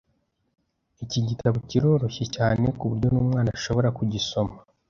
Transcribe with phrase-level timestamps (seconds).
[1.03, 4.55] Iki gitabo kiroroshye cyane kuburyo numwana ashobora kugisoma.